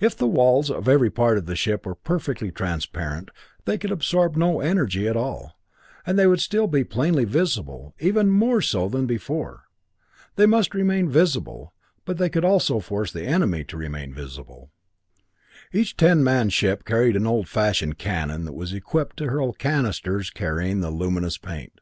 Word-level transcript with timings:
If 0.00 0.16
the 0.16 0.26
walls 0.26 0.68
of 0.68 0.88
every 0.88 1.10
part 1.10 1.38
of 1.38 1.46
the 1.46 1.54
ship 1.54 1.86
were 1.86 1.94
perfectly 1.94 2.50
transparent, 2.50 3.28
they 3.66 3.78
could 3.78 3.92
absorb 3.92 4.34
no 4.34 4.58
energy 4.58 5.06
at 5.06 5.14
all, 5.16 5.56
and 6.04 6.18
they 6.18 6.26
would 6.26 6.40
still 6.40 6.66
be 6.66 6.82
plainly 6.82 7.24
visible 7.24 7.94
even 8.00 8.30
more 8.30 8.60
so 8.60 8.88
than 8.88 9.06
before! 9.06 9.66
They 10.34 10.46
must 10.46 10.74
remain 10.74 11.08
visible, 11.08 11.72
but 12.04 12.18
they 12.18 12.28
could 12.30 12.44
also 12.44 12.80
force 12.80 13.12
the 13.12 13.26
enemy 13.26 13.62
to 13.66 13.76
remain 13.76 14.12
visible. 14.12 14.72
Each 15.72 15.96
ten 15.96 16.24
man 16.24 16.48
ship 16.50 16.84
carried 16.84 17.14
an 17.14 17.28
old 17.28 17.46
fashioned 17.46 17.96
cannon 17.96 18.44
that 18.44 18.54
was 18.56 18.72
equipped 18.72 19.18
to 19.18 19.26
hurl 19.28 19.52
cannisters 19.52 20.30
carrying 20.34 20.80
the 20.80 20.90
luminous 20.90 21.38
paint. 21.38 21.78